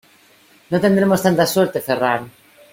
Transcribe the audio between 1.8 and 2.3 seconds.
Ferran!